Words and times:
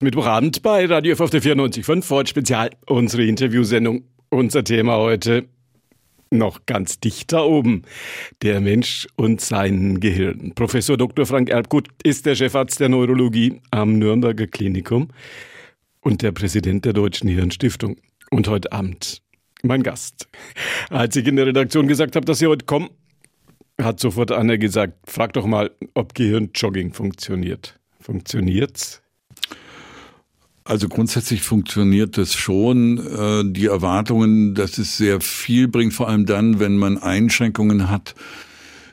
Mittwochabend 0.00 0.62
bei 0.62 0.86
Radio 0.86 1.14
F 1.14 1.20
auf 1.20 1.30
der 1.30 1.42
94.5 1.42 2.02
Ford 2.02 2.28
Spezial, 2.28 2.70
unsere 2.86 3.24
Interviewsendung. 3.24 4.04
Unser 4.28 4.62
Thema 4.62 4.96
heute 4.96 5.48
noch 6.30 6.66
ganz 6.66 7.00
dicht 7.00 7.32
da 7.32 7.42
oben. 7.42 7.82
Der 8.42 8.60
Mensch 8.60 9.08
und 9.16 9.40
sein 9.40 9.98
Gehirn. 9.98 10.52
Professor 10.54 10.96
Dr. 10.96 11.26
Frank 11.26 11.50
Erbgut 11.50 11.88
ist 12.04 12.26
der 12.26 12.36
Chefarzt 12.36 12.78
der 12.78 12.90
Neurologie 12.90 13.60
am 13.72 13.98
Nürnberger 13.98 14.46
Klinikum 14.46 15.08
und 16.00 16.22
der 16.22 16.30
Präsident 16.30 16.84
der 16.84 16.92
Deutschen 16.92 17.28
Hirnstiftung. 17.28 17.96
Und 18.30 18.46
heute 18.46 18.70
Abend 18.70 19.20
mein 19.64 19.82
Gast. 19.82 20.28
Als 20.90 21.16
ich 21.16 21.26
in 21.26 21.34
der 21.34 21.46
Redaktion 21.46 21.88
gesagt 21.88 22.14
habe, 22.14 22.24
dass 22.24 22.38
Sie 22.38 22.46
heute 22.46 22.66
kommen, 22.66 22.88
hat 23.82 23.98
sofort 23.98 24.30
Anne 24.30 24.60
gesagt, 24.60 24.92
frag 25.10 25.32
doch 25.32 25.46
mal, 25.46 25.72
ob 25.94 26.14
Gehirnjogging 26.14 26.92
funktioniert. 26.92 27.80
Funktioniert's? 27.98 29.02
Also 30.68 30.86
grundsätzlich 30.90 31.40
funktioniert 31.40 32.18
das 32.18 32.34
schon. 32.34 32.98
Äh, 32.98 33.50
die 33.50 33.64
Erwartungen, 33.64 34.54
dass 34.54 34.76
es 34.76 34.98
sehr 34.98 35.22
viel 35.22 35.66
bringt, 35.66 35.94
vor 35.94 36.08
allem 36.08 36.26
dann, 36.26 36.60
wenn 36.60 36.76
man 36.76 36.98
Einschränkungen 36.98 37.88
hat, 37.88 38.14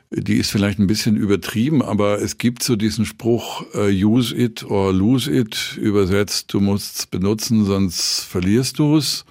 die 0.09 0.37
ist 0.37 0.51
vielleicht 0.51 0.79
ein 0.79 0.87
bisschen 0.87 1.17
übertrieben, 1.17 1.81
aber 1.81 2.21
es 2.21 2.37
gibt 2.37 2.63
so 2.63 2.77
diesen 2.77 3.05
Spruch, 3.05 3.65
uh, 3.75 3.89
use 3.89 4.33
it 4.33 4.63
or 4.63 4.93
lose 4.93 5.29
it, 5.29 5.77
übersetzt, 5.77 6.53
du 6.53 6.61
musst 6.61 6.99
es 6.99 7.05
benutzen, 7.07 7.65
sonst 7.65 8.21
verlierst 8.21 8.79
du 8.79 8.95
es. 8.95 9.25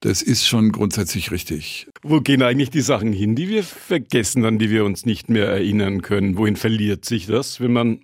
Das 0.00 0.22
ist 0.22 0.46
schon 0.46 0.72
grundsätzlich 0.72 1.30
richtig. 1.32 1.86
Wo 2.02 2.22
gehen 2.22 2.40
eigentlich 2.40 2.70
die 2.70 2.80
Sachen 2.80 3.12
hin, 3.12 3.34
die 3.34 3.50
wir 3.50 3.62
vergessen, 3.62 4.46
an 4.46 4.58
die 4.58 4.70
wir 4.70 4.86
uns 4.86 5.04
nicht 5.04 5.28
mehr 5.28 5.48
erinnern 5.48 6.00
können? 6.00 6.38
Wohin 6.38 6.56
verliert 6.56 7.04
sich 7.04 7.26
das, 7.26 7.60
wenn 7.60 7.74
man, 7.74 8.00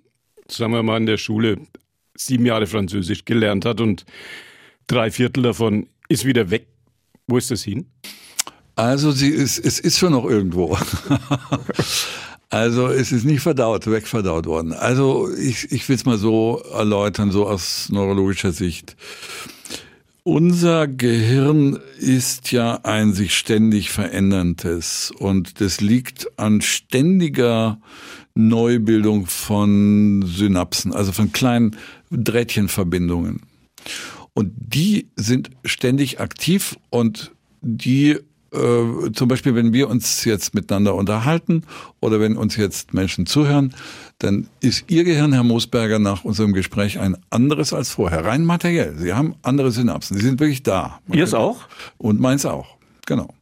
sagen 0.47 0.73
wir 0.73 0.83
mal, 0.83 0.97
in 0.97 1.07
der 1.07 1.17
Schule 1.17 1.57
sieben 2.15 2.45
Jahre 2.45 2.67
Französisch 2.67 3.25
gelernt 3.25 3.65
hat 3.65 3.81
und 3.81 4.05
drei 4.87 5.11
Viertel 5.11 5.43
davon 5.43 5.87
ist 6.09 6.25
wieder 6.25 6.49
weg. 6.49 6.67
Wo 7.27 7.37
ist 7.37 7.51
das 7.51 7.63
hin? 7.63 7.87
Also 8.75 9.11
sie 9.11 9.29
ist, 9.29 9.57
es 9.57 9.79
ist 9.79 9.97
schon 9.97 10.11
noch 10.11 10.25
irgendwo. 10.25 10.77
also 12.49 12.87
es 12.87 13.11
ist 13.11 13.23
nicht 13.23 13.41
verdaut, 13.41 13.87
wegverdaut 13.87 14.45
worden. 14.45 14.73
Also 14.73 15.29
ich, 15.33 15.71
ich 15.71 15.87
will 15.87 15.95
es 15.95 16.05
mal 16.05 16.17
so 16.17 16.61
erläutern, 16.73 17.31
so 17.31 17.47
aus 17.47 17.89
neurologischer 17.89 18.51
Sicht. 18.51 18.95
Unser 20.23 20.87
Gehirn 20.87 21.79
ist 21.99 22.51
ja 22.51 22.79
ein 22.81 23.13
sich 23.13 23.37
ständig 23.37 23.91
veränderndes 23.91 25.13
und 25.19 25.61
das 25.61 25.81
liegt 25.81 26.39
an 26.39 26.61
ständiger 26.61 27.79
Neubildung 28.33 29.27
von 29.27 30.23
Synapsen, 30.25 30.93
also 30.93 31.11
von 31.11 31.31
kleinen 31.31 31.77
Drähtchenverbindungen. 32.17 33.41
Und 34.33 34.51
die 34.57 35.07
sind 35.15 35.49
ständig 35.63 36.19
aktiv 36.19 36.77
und 36.89 37.31
die 37.61 38.19
äh, 38.55 39.11
zum 39.13 39.27
Beispiel, 39.27 39.55
wenn 39.55 39.73
wir 39.73 39.89
uns 39.89 40.23
jetzt 40.23 40.53
miteinander 40.53 40.95
unterhalten 40.95 41.63
oder 41.99 42.19
wenn 42.19 42.37
uns 42.37 42.55
jetzt 42.55 42.93
Menschen 42.93 43.25
zuhören, 43.25 43.73
dann 44.19 44.47
ist 44.61 44.85
Ihr 44.87 45.03
Gehirn, 45.03 45.33
Herr 45.33 45.43
Moosberger, 45.43 45.99
nach 45.99 46.23
unserem 46.23 46.53
Gespräch 46.53 46.99
ein 46.99 47.17
anderes 47.29 47.73
als 47.73 47.91
vorher, 47.91 48.23
rein 48.23 48.45
materiell. 48.45 48.95
Sie 48.97 49.13
haben 49.13 49.35
andere 49.41 49.71
Synapsen, 49.71 50.17
sie 50.17 50.23
sind 50.25 50.39
wirklich 50.39 50.63
da. 50.63 50.99
Ihrs 51.11 51.33
auch? 51.33 51.67
Und 51.97 52.19
meins 52.19 52.45
auch, 52.45 52.77
genau. 53.05 53.33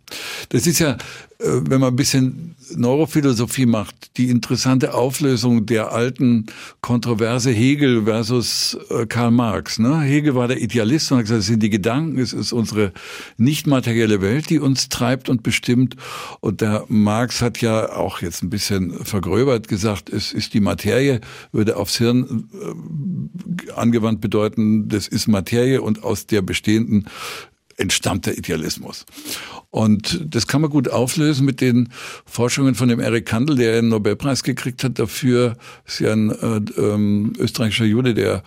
Das 0.50 0.68
ist 0.68 0.80
ja 0.80 0.98
äh, 1.44 1.62
wenn 1.70 1.82
man 1.82 1.94
ein 1.94 1.96
bisschen 1.96 2.56
Neurophilosophie 2.76 3.66
macht, 3.66 4.18
die 4.18 4.30
interessante 4.30 4.94
Auflösung 4.94 5.66
der 5.66 5.92
alten 5.92 6.46
Kontroverse 6.82 7.52
Hegel 7.52 8.04
versus 8.06 8.78
äh, 8.90 9.06
Karl 9.06 9.32
Marx. 9.32 9.80
Ne? 9.80 10.02
Hegel 10.02 10.36
war 10.36 10.48
der 10.48 10.62
Idealist 10.62 11.12
und 11.12 11.18
hat 11.18 11.26
gesagt, 11.26 11.42
es 11.42 11.48
sind 11.48 11.62
die 11.62 11.70
Gedanken, 11.70 12.20
es 12.20 12.34
ist 12.34 12.54
unsere 12.54 12.94
nicht 13.38 13.68
materielle 13.68 14.22
Welt, 14.22 14.50
die 14.50 14.60
uns 14.60 14.90
treibt 14.90 15.30
und 15.30 15.44
bestimmt. 15.44 15.96
Und 16.40 16.62
der 16.62 16.86
Marx 16.88 17.42
hat 17.42 17.62
ja 17.62 17.92
auch 17.94 18.22
jetzt 18.22 18.44
ein 18.44 18.50
bisschen 18.50 19.04
vergröbert 19.04 19.68
gesagt, 19.68 20.10
es 20.10 20.32
ist 20.32 20.54
die 20.54 20.62
Materie, 20.62 21.20
würde 21.52 21.76
aufs 21.78 21.98
Hirn 21.98 22.50
äh, 22.54 23.72
angewandt 23.74 24.22
bedeuten, 24.22 24.88
das 24.88 25.08
ist 25.08 25.28
Materie 25.28 25.82
und 25.82 26.04
aus 26.04 26.26
der 26.26 26.42
bestehenden 26.42 27.08
entstammt 27.78 28.26
der 28.26 28.38
Idealismus. 28.38 29.06
Und 29.70 30.22
das 30.24 30.48
kann 30.48 30.62
man 30.62 30.70
gut 30.70 30.90
auflösen 30.90 31.46
mit 31.46 31.62
den 31.62 31.90
Forschungen 32.26 32.76
von 32.76 32.90
dem 32.90 33.00
Eric 33.00 33.26
Kandel, 33.26 33.56
der 33.56 33.78
einen 33.78 33.90
Nobelpreis 33.90 34.44
gekriegt 34.44 34.84
hat 34.84 35.00
dafür. 35.00 35.58
Ist 35.86 36.00
ja 36.00 36.14
ein 36.14 36.30
äh, 36.30 36.62
ähm, 36.80 37.34
österreichischer 37.40 37.86
Jude, 37.86 38.14
der 38.14 38.44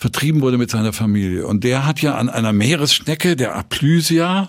vertrieben 0.00 0.40
wurde 0.40 0.56
mit 0.56 0.70
seiner 0.70 0.94
Familie. 0.94 1.46
Und 1.46 1.62
der 1.62 1.86
hat 1.86 2.00
ja 2.00 2.14
an 2.14 2.30
einer 2.30 2.54
Meeresschnecke, 2.54 3.36
der 3.36 3.54
Aplysia, 3.54 4.48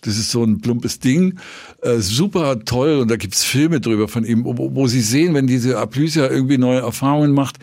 das 0.00 0.18
ist 0.18 0.30
so 0.30 0.44
ein 0.44 0.60
plumpes 0.60 1.00
Ding, 1.00 1.38
äh, 1.82 1.98
super 1.98 2.64
toll 2.64 2.98
und 2.98 3.10
da 3.10 3.16
gibt's 3.16 3.44
Filme 3.44 3.80
drüber 3.80 4.08
von 4.08 4.24
ihm, 4.24 4.44
wo, 4.44 4.74
wo 4.74 4.86
sie 4.86 5.00
sehen, 5.00 5.34
wenn 5.34 5.46
diese 5.46 5.78
Aplysia 5.78 6.28
irgendwie 6.28 6.58
neue 6.58 6.80
Erfahrungen 6.80 7.32
macht, 7.32 7.56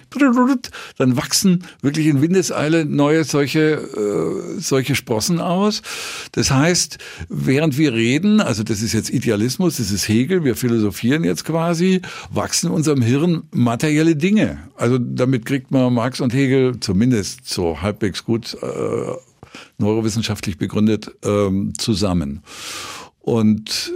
dann 0.98 1.18
wachsen 1.18 1.64
wirklich 1.82 2.08
in 2.08 2.22
Windeseile 2.22 2.86
neue 2.86 3.24
solche, 3.24 3.60
äh, 3.60 4.60
solche 4.60 4.96
Sprossen 4.96 5.40
aus. 5.40 5.82
Das 6.32 6.52
heißt, 6.52 6.98
während 7.30 7.78
wir 7.78 7.94
reden, 7.94 8.42
also 8.42 8.64
das 8.64 8.82
ist 8.82 8.94
jetzt 8.94 9.10
Idealismus, 9.10 9.78
das 9.78 9.92
ist 9.92 10.08
Hegel, 10.08 10.44
wir 10.44 10.56
philosophieren 10.56 11.24
jetzt 11.24 11.46
quasi, 11.46 12.02
wachsen 12.32 12.70
unserem 12.72 13.02
Hirn 13.02 13.44
materielle 13.52 14.16
Dinge. 14.16 14.60
Also 14.76 14.98
damit 14.98 15.46
kriegt 15.46 15.72
man 15.72 15.94
Marx 15.94 16.22
und 16.22 16.34
Hegel 16.34 16.80
zumindest 16.80 17.48
so 17.48 17.82
halbwegs 17.82 18.24
gut 18.24 18.58
äh, 18.62 18.66
neurowissenschaftlich 19.78 20.58
begründet 20.58 21.12
ähm, 21.24 21.74
zusammen. 21.78 22.42
Und 23.20 23.92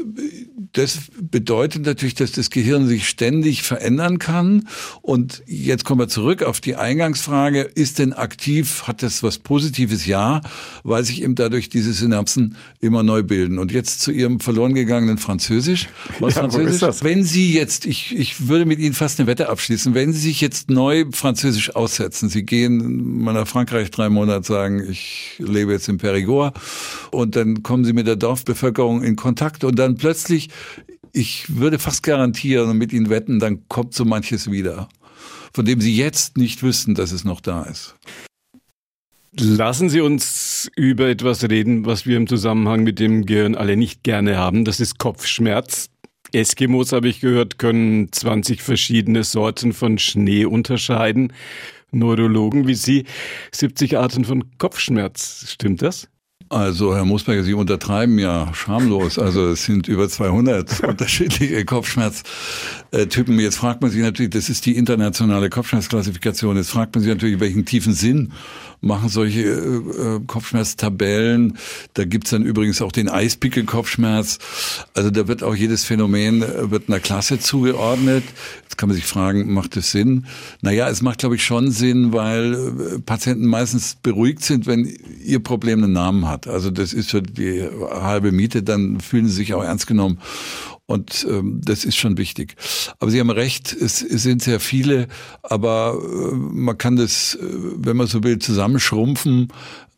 das 0.74 1.00
bedeutet 1.20 1.86
natürlich, 1.86 2.16
dass 2.16 2.32
das 2.32 2.50
Gehirn 2.50 2.88
sich 2.88 3.10
ständig 3.10 3.64
verändern 3.64 4.20
kann. 4.20 4.68
Und 5.02 5.42
jetzt 5.48 5.84
kommen 5.84 6.00
wir 6.00 6.08
zurück 6.08 6.44
auf 6.44 6.62
die 6.62 6.76
Eingangsfrage, 6.76 7.62
ist 7.62 8.00
denn 8.00 8.14
aktiv, 8.14 8.84
hat 8.86 9.02
das 9.02 9.24
was 9.24 9.40
Positives? 9.40 10.06
Ja, 10.06 10.42
weil 10.84 11.04
sich 11.04 11.24
eben 11.24 11.36
dadurch 11.36 11.70
diese 11.70 11.94
Synapsen 11.94 12.56
immer 12.82 13.04
neu 13.04 13.24
bilden. 13.24 13.58
Und 13.58 13.72
jetzt 13.72 14.02
zu 14.02 14.12
Ihrem 14.12 14.40
verloren 14.40 14.76
gegangenen 14.76 15.18
Französisch. 15.18 15.88
Was 16.20 16.36
ja, 16.36 16.42
Französisch? 16.42 16.74
Ist 16.74 16.82
das? 16.84 17.04
Wenn 17.04 17.24
Sie 17.24 17.54
jetzt, 17.54 17.86
ich, 17.86 18.16
ich 18.16 18.48
würde 18.48 18.66
mit 18.66 18.80
Ihnen 18.80 18.94
fast 18.94 19.20
eine 19.20 19.28
Wette 19.28 19.50
abschließen, 19.50 19.96
wenn 19.96 20.14
Sie 20.14 20.20
sich 20.20 20.42
jetzt 20.42 20.70
neu 20.70 21.06
Französisch 21.12 21.76
aussetzen, 21.76 22.30
Sie 22.30 22.44
gehen 22.44 23.24
mal 23.24 23.34
nach 23.34 23.48
Frankreich 23.48 23.90
drei 23.92 24.10
Monate, 24.10 24.46
sagen, 24.46 24.88
ich 24.90 25.36
lebe 25.40 25.72
jetzt 25.72 25.90
in 25.90 25.98
Perigord 25.98 26.60
und 27.12 27.36
dann 27.36 27.64
kommen 27.64 27.86
Sie 27.86 27.94
mit 27.94 28.08
der 28.08 28.16
Dorfbevölkerung 28.16 29.04
in 29.04 29.16
Kontakt 29.16 29.64
und 29.64 29.78
dann 29.80 29.96
plötzlich, 29.96 30.50
ich 31.14 31.58
würde 31.58 31.80
fast 31.80 32.04
garantieren 32.04 32.70
und 32.70 32.78
mit 32.78 32.94
Ihnen 32.94 33.10
wetten, 33.10 33.40
dann 33.40 33.68
kommt 33.68 33.94
so 33.94 34.06
manches 34.06 34.52
wieder, 34.52 34.90
von 35.54 35.66
dem 35.66 35.82
Sie 35.82 35.96
jetzt 35.96 36.38
nicht 36.38 36.64
wissen, 36.64 36.96
dass 36.96 37.12
es 37.12 37.24
noch 37.24 37.42
da 37.42 37.64
ist. 37.64 37.96
Lassen 39.38 39.90
Sie 39.90 40.02
uns 40.02 40.72
über 40.76 41.08
etwas 41.08 41.44
reden, 41.48 41.86
was 41.86 42.06
wir 42.06 42.18
im 42.18 42.28
Zusammenhang 42.28 42.84
mit 42.84 43.00
dem 43.00 43.26
Gehirn 43.26 43.56
alle 43.56 43.78
nicht 43.78 44.04
gerne 44.04 44.38
haben. 44.38 44.66
Das 44.66 44.80
ist 44.80 44.98
Kopfschmerz. 44.98 45.90
Eskimos, 46.32 46.92
habe 46.92 47.10
ich 47.10 47.22
gehört, 47.22 47.58
können 47.58 48.12
20 48.12 48.62
verschiedene 48.62 49.24
Sorten 49.24 49.74
von 49.74 49.98
Schnee 49.98 50.46
unterscheiden. 50.46 51.34
Neurologen 51.92 52.68
wie 52.68 52.76
Sie 52.76 53.06
70 53.52 53.98
Arten 53.98 54.26
von 54.26 54.58
Kopfschmerz. 54.58 55.46
Stimmt 55.50 55.82
das? 55.82 56.08
Also, 56.52 56.96
Herr 56.96 57.06
Moosberger, 57.06 57.44
Sie 57.44 57.54
untertreiben 57.54 58.18
ja 58.18 58.52
schamlos. 58.56 59.20
Also, 59.20 59.50
es 59.50 59.66
sind 59.66 59.88
über 59.88 60.10
200 60.10 60.84
unterschiedliche 60.88 61.64
Kopfschmerztypen. 61.64 63.40
Jetzt 63.40 63.58
fragt 63.58 63.84
man 63.84 63.92
sich 63.92 64.02
natürlich, 64.02 64.32
das 64.32 64.50
ist 64.50 64.66
die 64.66 64.76
internationale 64.76 65.52
Kopfschmerzklassifikation. 65.52 66.58
Jetzt 66.58 66.72
fragt 66.72 66.96
man 66.96 67.04
sich 67.04 67.14
natürlich, 67.14 67.40
welchen 67.40 67.66
tiefen 67.66 67.94
Sinn 67.94 68.34
machen 68.82 69.10
solche 69.10 69.42
äh, 69.42 70.16
äh, 70.16 70.20
Kopfschmerztabellen. 70.26 71.58
Da 71.94 72.06
gibt's 72.06 72.30
dann 72.30 72.44
übrigens 72.44 72.82
auch 72.82 72.92
den 72.92 73.10
Eispickel-Kopfschmerz. 73.10 74.40
Also 74.94 75.10
da 75.10 75.28
wird 75.28 75.44
auch 75.44 75.56
jedes 75.56 75.84
Phänomen 75.84 76.42
äh, 76.42 76.72
wird 76.72 76.88
einer 76.88 77.00
Klasse 77.00 77.40
zugeordnet. 77.40 78.24
Jetzt 78.64 78.78
kann 78.78 78.90
man 78.90 78.96
sich 78.96 79.06
fragen, 79.06 79.54
macht 79.54 79.76
es 79.78 79.92
Sinn? 79.92 80.26
Naja, 80.62 80.90
es 80.90 81.02
macht, 81.02 81.20
glaube 81.20 81.36
ich, 81.36 81.44
schon 81.44 81.72
Sinn, 81.72 82.14
weil 82.14 82.54
äh, 82.54 83.00
Patienten 83.00 83.46
meistens 83.46 83.98
beruhigt 84.02 84.44
sind, 84.44 84.66
wenn 84.66 84.86
ihr 85.26 85.40
Problem 85.40 85.84
einen 85.84 85.94
Namen 85.94 86.28
hat. 86.28 86.39
Also 86.48 86.72
das 86.72 86.94
ist 86.94 87.10
so 87.10 87.22
die 87.22 87.68
halbe 87.92 88.32
Miete, 88.32 88.64
dann 88.64 89.00
fühlen 89.00 89.28
sie 89.28 89.34
sich 89.34 89.54
auch 89.54 89.64
ernst 89.64 89.88
genommen. 89.88 90.20
Und 90.86 91.26
ähm, 91.30 91.62
das 91.64 91.86
ist 91.86 91.98
schon 91.98 92.18
wichtig. 92.18 92.56
Aber 93.00 93.12
Sie 93.12 93.20
haben 93.20 93.30
recht, 93.30 93.74
es, 93.74 94.02
es 94.02 94.24
sind 94.24 94.42
sehr 94.42 94.60
viele, 94.60 95.08
aber 95.44 96.00
äh, 96.02 96.36
man 96.36 96.80
kann 96.80 96.96
das, 96.96 97.36
äh, 97.36 97.44
wenn 97.44 97.96
man 97.96 98.08
so 98.08 98.24
will, 98.24 98.40
zusammenschrumpfen. 98.40 99.50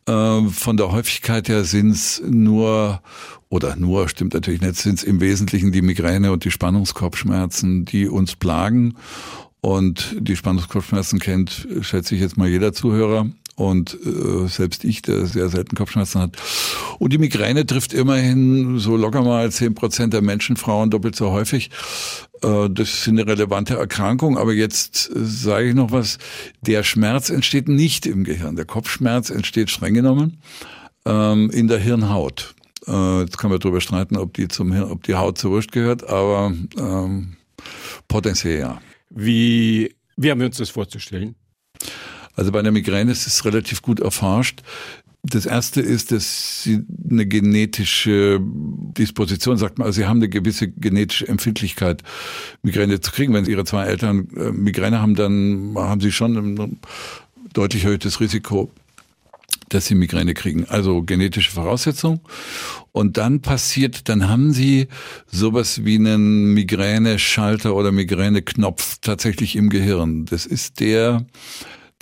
Äh, 0.06 0.42
von 0.48 0.76
der 0.76 0.92
Häufigkeit 0.92 1.48
her 1.48 1.64
sind 1.64 1.92
es 1.92 2.22
nur, 2.28 3.00
oder 3.48 3.76
nur, 3.76 4.06
stimmt 4.10 4.34
natürlich 4.34 4.60
nicht, 4.60 4.76
sind 4.76 4.98
es 4.98 5.02
im 5.02 5.22
Wesentlichen 5.22 5.72
die 5.72 5.80
Migräne 5.80 6.30
und 6.30 6.44
die 6.44 6.50
Spannungskopfschmerzen, 6.50 7.86
die 7.86 8.06
uns 8.06 8.36
plagen. 8.36 8.94
Und 9.62 10.16
die 10.18 10.36
Spannungskopfschmerzen 10.36 11.20
kennt, 11.20 11.68
schätze 11.80 12.16
ich 12.16 12.20
jetzt 12.20 12.36
mal 12.36 12.48
jeder 12.48 12.72
Zuhörer 12.72 13.30
und 13.54 13.96
äh, 14.04 14.48
selbst 14.48 14.84
ich, 14.84 15.02
der 15.02 15.26
sehr 15.26 15.48
selten 15.48 15.76
Kopfschmerzen 15.76 16.20
hat. 16.20 16.36
Und 16.98 17.12
die 17.12 17.18
Migräne 17.18 17.64
trifft 17.64 17.92
immerhin 17.92 18.78
so 18.80 18.96
locker 18.96 19.22
mal 19.22 19.50
zehn 19.52 19.74
Prozent 19.74 20.14
der 20.14 20.22
Menschen, 20.22 20.56
Frauen 20.56 20.90
doppelt 20.90 21.14
so 21.14 21.30
häufig. 21.30 21.70
Äh, 22.42 22.70
das 22.70 22.92
ist 22.92 23.08
eine 23.08 23.26
relevante 23.26 23.76
Erkrankung. 23.76 24.36
Aber 24.36 24.52
jetzt 24.52 25.10
äh, 25.10 25.24
sage 25.24 25.68
ich 25.68 25.74
noch 25.74 25.92
was. 25.92 26.18
Der 26.62 26.82
Schmerz 26.82 27.30
entsteht 27.30 27.68
nicht 27.68 28.04
im 28.04 28.24
Gehirn. 28.24 28.56
Der 28.56 28.64
Kopfschmerz 28.64 29.30
entsteht 29.30 29.70
streng 29.70 29.94
genommen 29.94 30.38
ähm, 31.04 31.50
in 31.50 31.68
der 31.68 31.78
Hirnhaut. 31.78 32.54
Äh, 32.88 33.20
jetzt 33.20 33.38
kann 33.38 33.50
man 33.50 33.60
darüber 33.60 33.80
streiten, 33.80 34.16
ob 34.16 34.34
die 34.34 34.48
zum 34.48 34.72
Hirn, 34.72 34.90
ob 34.90 35.04
die 35.04 35.14
Haut 35.14 35.38
zur 35.38 35.52
Wurst 35.52 35.70
gehört, 35.72 36.08
aber 36.08 36.52
ähm, 36.78 37.36
potenziell 38.08 38.58
ja. 38.58 38.80
Wie, 39.14 39.94
wie 40.16 40.30
haben 40.30 40.40
wir 40.40 40.46
uns 40.46 40.56
das 40.56 40.70
vorzustellen? 40.70 41.34
Also 42.34 42.52
bei 42.52 42.62
der 42.62 42.72
Migräne 42.72 43.12
ist 43.12 43.26
es 43.26 43.44
relativ 43.44 43.82
gut 43.82 44.00
erforscht. 44.00 44.62
Das 45.24 45.46
erste 45.46 45.80
ist, 45.80 46.10
dass 46.10 46.64
sie 46.64 46.80
eine 47.08 47.26
genetische 47.26 48.40
Disposition, 48.42 49.56
sagt 49.56 49.78
man, 49.78 49.86
also 49.86 50.00
sie 50.00 50.06
haben 50.06 50.16
eine 50.16 50.28
gewisse 50.28 50.68
genetische 50.68 51.28
Empfindlichkeit, 51.28 52.02
Migräne 52.62 53.00
zu 53.00 53.12
kriegen. 53.12 53.32
Wenn 53.32 53.44
ihre 53.44 53.64
zwei 53.64 53.84
Eltern 53.84 54.28
äh, 54.36 54.50
Migräne 54.50 55.00
haben, 55.00 55.14
dann 55.14 55.74
haben 55.76 56.00
sie 56.00 56.10
schon 56.10 56.36
ein 56.36 56.80
deutlich 57.52 57.84
erhöhtes 57.84 58.18
Risiko, 58.18 58.72
dass 59.74 59.86
sie 59.86 59.94
Migräne 59.94 60.34
kriegen. 60.34 60.66
Also 60.68 61.02
genetische 61.02 61.50
Voraussetzung. 61.50 62.20
Und 62.92 63.16
dann 63.16 63.40
passiert, 63.40 64.08
dann 64.08 64.28
haben 64.28 64.52
sie 64.52 64.88
sowas 65.26 65.84
wie 65.84 65.96
einen 65.96 66.52
Migräne-Schalter 66.54 67.74
oder 67.74 67.92
Migräne-Knopf 67.92 68.98
tatsächlich 69.00 69.56
im 69.56 69.70
Gehirn. 69.70 70.26
Das 70.26 70.46
ist 70.46 70.80
der, 70.80 71.24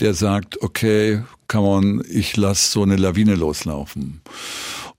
der 0.00 0.14
sagt, 0.14 0.62
okay, 0.62 1.22
kann 1.46 1.62
man, 1.62 2.02
ich 2.10 2.36
lasse 2.36 2.70
so 2.70 2.82
eine 2.82 2.96
Lawine 2.96 3.34
loslaufen. 3.34 4.20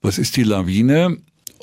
Was 0.02 0.18
ist 0.18 0.38
die 0.38 0.44
Lawine? 0.44 1.18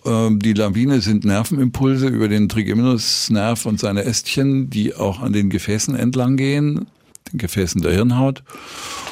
Ähm, 0.05 0.39
die 0.39 0.53
Lawine 0.53 1.01
sind 1.01 1.25
Nervenimpulse 1.25 2.09
über 2.09 2.29
den 2.29 2.49
Trigeminusnerv 2.49 3.67
und 3.67 3.81
seine 3.81 4.05
Ästchen, 4.05 4.71
die 4.71 4.95
auch 4.95 5.21
an 5.21 5.33
den 5.33 5.51
Gefäßen 5.51 5.95
entlang 5.95 6.37
gehen, 6.37 6.87
den 7.33 7.39
Gefäßen 7.39 7.83
der 7.83 7.93
Hirnhaut, 7.93 8.43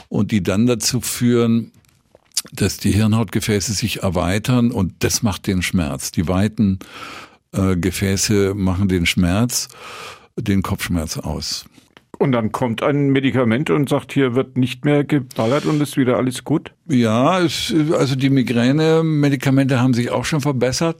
und 0.08 0.30
die 0.30 0.42
dann 0.42 0.66
dazu 0.66 1.00
führen, 1.00 1.72
dass 2.52 2.76
die 2.76 2.92
Hirnhautgefäße 2.92 3.72
sich 3.72 4.02
erweitern 4.02 4.70
und 4.70 4.94
das 5.00 5.22
macht 5.22 5.46
den 5.46 5.62
Schmerz. 5.62 6.10
Die 6.10 6.28
weiten 6.28 6.78
äh, 7.52 7.76
Gefäße 7.76 8.54
machen 8.54 8.88
den 8.88 9.06
Schmerz, 9.06 9.68
den 10.36 10.62
Kopfschmerz 10.62 11.18
aus. 11.18 11.66
Und 12.18 12.32
dann 12.32 12.50
kommt 12.50 12.82
ein 12.82 13.10
Medikament 13.10 13.68
und 13.68 13.88
sagt, 13.88 14.12
hier 14.12 14.34
wird 14.34 14.56
nicht 14.56 14.84
mehr 14.84 15.04
geballert 15.04 15.66
und 15.66 15.80
ist 15.82 15.96
wieder 15.96 16.16
alles 16.16 16.44
gut? 16.44 16.72
Ja, 16.88 17.40
es, 17.40 17.74
also 17.92 18.16
die 18.16 18.30
Migräne-Medikamente 18.30 19.80
haben 19.80 19.92
sich 19.92 20.10
auch 20.10 20.24
schon 20.24 20.40
verbessert. 20.40 20.96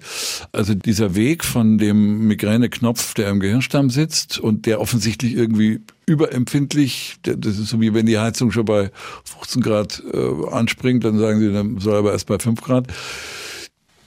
Also 0.52 0.74
dieser 0.74 1.14
Weg 1.14 1.44
von 1.44 1.78
dem 1.78 2.26
Migräneknopf, 2.26 3.14
der 3.14 3.30
im 3.30 3.40
Gehirnstamm 3.40 3.88
sitzt 3.88 4.38
und 4.38 4.66
der 4.66 4.80
offensichtlich 4.80 5.34
irgendwie 5.34 5.80
überempfindlich, 6.04 7.16
das 7.22 7.58
ist 7.58 7.68
so 7.68 7.80
wie 7.80 7.94
wenn 7.94 8.06
die 8.06 8.18
Heizung 8.18 8.52
schon 8.52 8.66
bei 8.66 8.90
15 9.24 9.62
Grad 9.62 10.02
äh, 10.12 10.50
anspringt, 10.50 11.04
dann 11.04 11.18
sagen 11.18 11.40
sie, 11.40 11.52
dann 11.52 11.78
soll 11.78 11.96
aber 11.96 12.12
erst 12.12 12.26
bei 12.26 12.38
5 12.38 12.60
Grad. 12.60 12.88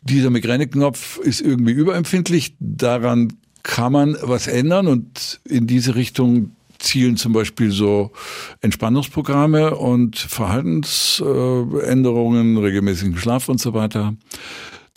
Dieser 0.04 0.30
Migräneknopf 0.30 1.18
ist 1.18 1.42
irgendwie 1.42 1.74
überempfindlich. 1.74 2.56
Daran 2.60 3.34
kann 3.64 3.92
man 3.92 4.18
was 4.22 4.48
ändern 4.48 4.88
und 4.88 5.42
in 5.44 5.68
diese 5.68 5.96
Richtung 5.96 6.52
zielen 6.80 7.18
zum 7.18 7.34
Beispiel 7.34 7.72
so 7.72 8.12
Entspannungsprogramme 8.62 9.76
und 9.76 10.18
Verhaltensänderungen, 10.18 12.58
regelmäßigen 12.58 13.18
Schlaf 13.18 13.50
und 13.50 13.60
so 13.60 13.74
weiter. 13.74 14.16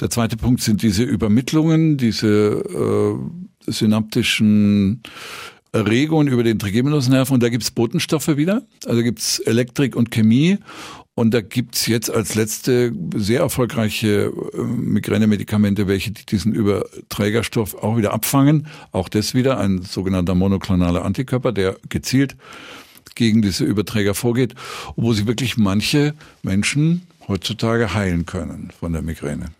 Der 0.01 0.11
zweite 0.11 0.37
Punkt 0.37 0.61
sind 0.63 0.83
diese 0.83 1.05
Übermittlungen, 1.05 1.97
diese 1.97 2.29
äh, 2.29 3.15
synaptischen 3.71 5.03
Erregungen 5.73 6.29
über 6.29 6.43
den 6.43 6.59
Trigeminusnerv 6.59 7.31
und 7.31 7.43
da 7.43 7.49
gibt's 7.49 7.71
Botenstoffe 7.71 8.37
wieder. 8.37 8.63
Also 8.87 9.03
gibt's 9.03 9.39
Elektrik 9.41 9.97
und 9.97 10.11
Chemie 10.11 10.59
und 11.15 11.35
da 11.35 11.43
gibt's 11.43 11.87
jetzt 11.87 12.11
als 12.11 12.35
letzte 12.35 12.93
sehr 13.15 13.41
erfolgreiche 13.41 14.33
äh, 14.55 14.63
Migränemedikamente, 14.63 15.87
welche 15.87 16.13
diesen 16.13 16.55
Überträgerstoff 16.55 17.75
auch 17.75 17.99
wieder 17.99 18.15
abfangen. 18.15 18.67
Auch 18.93 19.09
das 19.09 19.35
wieder 19.35 19.59
ein 19.59 19.83
sogenannter 19.83 20.35
monoklonaler 20.35 21.05
Antikörper, 21.05 21.53
der 21.53 21.77
gezielt 21.91 22.37
gegen 23.15 23.43
diese 23.43 23.65
Überträger 23.65 24.15
vorgeht, 24.15 24.55
wo 24.97 25.13
sie 25.13 25.27
wirklich 25.27 25.59
manche 25.59 26.15
Menschen 26.43 27.03
heutzutage 27.29 27.93
heilen 27.93 28.25
können 28.25 28.71
von 28.79 28.93
der 28.95 29.03
Migräne. 29.03 29.51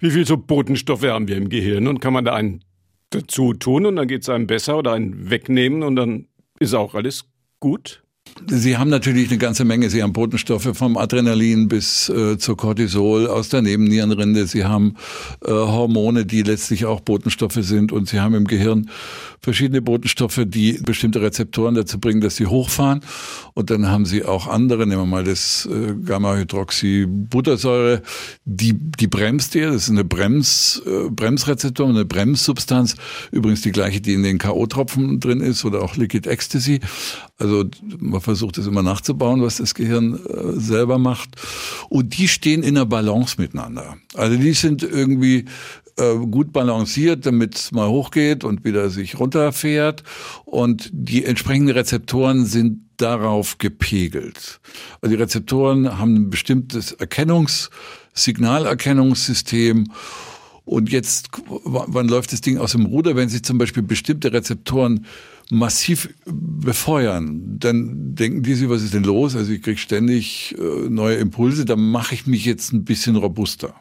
Wie 0.00 0.10
viel 0.10 0.26
so 0.26 0.36
Botenstoffe 0.36 1.04
haben 1.04 1.28
wir 1.28 1.36
im 1.36 1.50
Gehirn 1.50 1.86
und 1.86 2.00
kann 2.00 2.12
man 2.12 2.24
da 2.24 2.34
einen 2.34 2.64
dazu 3.10 3.54
tun 3.54 3.86
und 3.86 3.96
dann 3.96 4.08
geht 4.08 4.22
es 4.22 4.28
einem 4.28 4.46
besser 4.46 4.78
oder 4.78 4.92
einen 4.92 5.30
wegnehmen 5.30 5.82
und 5.82 5.96
dann 5.96 6.26
ist 6.58 6.74
auch 6.74 6.94
alles 6.94 7.26
gut? 7.60 8.02
Sie 8.46 8.76
haben 8.76 8.90
natürlich 8.90 9.28
eine 9.28 9.38
ganze 9.38 9.64
Menge. 9.64 9.90
Sie 9.90 10.02
haben 10.02 10.12
Botenstoffe 10.12 10.70
vom 10.74 10.96
Adrenalin 10.96 11.68
bis 11.68 12.08
äh, 12.08 12.38
zur 12.38 12.56
Cortisol 12.56 13.26
aus 13.26 13.48
der 13.48 13.62
Nebennierenrinde. 13.62 14.46
Sie 14.46 14.64
haben 14.64 14.96
äh, 15.44 15.50
Hormone, 15.50 16.26
die 16.26 16.42
letztlich 16.42 16.84
auch 16.86 17.00
Botenstoffe 17.00 17.58
sind. 17.60 17.92
Und 17.92 18.08
Sie 18.08 18.20
haben 18.20 18.34
im 18.34 18.46
Gehirn 18.46 18.90
verschiedene 19.42 19.82
Botenstoffe, 19.82 20.42
die 20.46 20.74
bestimmte 20.84 21.22
Rezeptoren 21.22 21.74
dazu 21.74 21.98
bringen, 21.98 22.20
dass 22.20 22.36
sie 22.36 22.46
hochfahren. 22.46 23.00
Und 23.54 23.70
dann 23.70 23.88
haben 23.88 24.04
Sie 24.04 24.24
auch 24.24 24.46
andere, 24.46 24.86
nehmen 24.86 25.02
wir 25.02 25.06
mal 25.06 25.24
das 25.24 25.66
äh, 25.66 25.94
Gamma-Hydroxybuttersäure, 26.04 28.02
die, 28.44 28.74
die 28.74 29.06
bremst 29.06 29.54
ihr. 29.54 29.72
Das 29.72 29.84
ist 29.84 29.90
eine 29.90 30.04
Brems, 30.04 30.82
äh, 30.86 31.08
Bremsrezeptor, 31.10 31.88
eine 31.88 32.04
Bremssubstanz. 32.04 32.96
Übrigens 33.32 33.62
die 33.62 33.72
gleiche, 33.72 34.00
die 34.00 34.14
in 34.14 34.22
den 34.22 34.38
K.O.-Tropfen 34.38 35.20
drin 35.20 35.40
ist 35.40 35.64
oder 35.64 35.82
auch 35.82 35.96
Liquid 35.96 36.28
Ecstasy. 36.28 36.80
Also 37.38 37.64
man 37.98 38.20
versucht 38.30 38.58
es 38.58 38.66
immer 38.68 38.82
nachzubauen, 38.82 39.42
was 39.42 39.56
das 39.56 39.74
Gehirn 39.74 40.14
äh, 40.14 40.52
selber 40.60 40.98
macht. 40.98 41.30
Und 41.88 42.16
die 42.16 42.28
stehen 42.28 42.62
in 42.62 42.76
einer 42.76 42.86
Balance 42.86 43.40
miteinander. 43.40 43.96
Also 44.14 44.36
die 44.36 44.52
sind 44.52 44.84
irgendwie 44.84 45.46
äh, 45.96 46.14
gut 46.30 46.52
balanciert, 46.52 47.26
damit 47.26 47.56
es 47.56 47.72
mal 47.72 47.88
hochgeht 47.88 48.44
und 48.44 48.64
wieder 48.64 48.88
sich 48.88 49.18
runterfährt. 49.18 50.04
Und 50.44 50.90
die 50.92 51.24
entsprechenden 51.24 51.74
Rezeptoren 51.74 52.46
sind 52.46 52.82
darauf 52.98 53.58
gepegelt. 53.58 54.60
Also 55.00 55.16
die 55.16 55.20
Rezeptoren 55.20 55.98
haben 55.98 56.14
ein 56.14 56.30
bestimmtes 56.30 56.96
Erkennungs-, 56.98 57.70
Signalerkennungssystem 58.14 59.88
und 60.64 60.90
jetzt, 60.90 61.30
wann 61.64 62.08
läuft 62.08 62.32
das 62.32 62.40
Ding 62.40 62.58
aus 62.58 62.72
dem 62.72 62.86
Ruder, 62.86 63.16
wenn 63.16 63.28
sich 63.28 63.42
zum 63.42 63.58
Beispiel 63.58 63.82
bestimmte 63.82 64.32
Rezeptoren 64.32 65.06
massiv 65.50 66.08
befeuern, 66.26 67.58
dann 67.58 68.14
denken 68.14 68.42
die 68.42 68.54
sich, 68.54 68.68
was 68.68 68.82
ist 68.82 68.94
denn 68.94 69.02
los? 69.02 69.34
Also 69.34 69.52
ich 69.52 69.62
kriege 69.62 69.78
ständig 69.78 70.54
äh, 70.58 70.88
neue 70.88 71.16
Impulse, 71.16 71.64
da 71.64 71.76
mache 71.76 72.14
ich 72.14 72.26
mich 72.26 72.44
jetzt 72.44 72.72
ein 72.72 72.84
bisschen 72.84 73.16
robuster. 73.16 73.74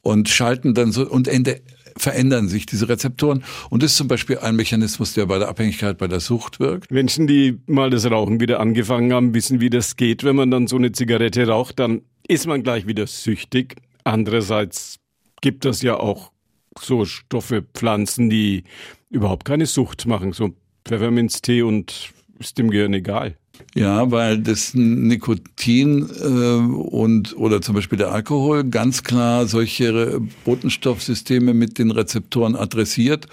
Und 0.00 0.28
schalten 0.28 0.74
dann 0.74 0.92
so 0.92 1.08
und 1.08 1.28
Ende 1.28 1.60
verändern 1.96 2.48
sich 2.48 2.66
diese 2.66 2.88
Rezeptoren. 2.88 3.44
Und 3.70 3.82
das 3.82 3.92
ist 3.92 3.98
zum 3.98 4.08
Beispiel 4.08 4.38
ein 4.38 4.56
Mechanismus, 4.56 5.14
der 5.14 5.26
bei 5.26 5.38
der 5.38 5.48
Abhängigkeit, 5.48 5.98
bei 5.98 6.08
der 6.08 6.20
Sucht 6.20 6.60
wirkt. 6.60 6.90
Menschen, 6.90 7.26
die 7.26 7.60
mal 7.66 7.90
das 7.90 8.10
Rauchen 8.10 8.40
wieder 8.40 8.60
angefangen 8.60 9.12
haben, 9.12 9.34
wissen, 9.34 9.60
wie 9.60 9.70
das 9.70 9.96
geht. 9.96 10.24
Wenn 10.24 10.36
man 10.36 10.50
dann 10.50 10.66
so 10.66 10.76
eine 10.76 10.92
Zigarette 10.92 11.46
raucht, 11.46 11.78
dann 11.78 12.02
ist 12.26 12.46
man 12.46 12.62
gleich 12.62 12.86
wieder 12.86 13.06
süchtig. 13.06 13.76
Andererseits 14.02 14.98
gibt 15.44 15.66
es 15.66 15.82
ja 15.82 15.98
auch 15.98 16.32
so 16.80 17.04
Stoffe, 17.04 17.62
Pflanzen, 17.74 18.30
die 18.30 18.64
überhaupt 19.10 19.44
keine 19.44 19.66
Sucht 19.66 20.06
machen, 20.06 20.32
so 20.32 20.54
Pfefferminztee 20.86 21.60
und 21.60 22.14
ist 22.38 22.56
dem 22.56 22.70
Gehirn 22.70 22.94
egal. 22.94 23.36
Ja, 23.74 24.10
weil 24.10 24.38
das 24.38 24.72
Nikotin 24.72 26.08
äh, 26.18 26.24
und 26.24 27.36
oder 27.36 27.60
zum 27.60 27.74
Beispiel 27.74 27.98
der 27.98 28.10
Alkohol 28.10 28.64
ganz 28.64 29.04
klar 29.04 29.46
solche 29.46 30.18
Botenstoffsysteme 30.46 31.52
mit 31.52 31.78
den 31.78 31.90
Rezeptoren 31.90 32.56
adressiert, 32.56 33.26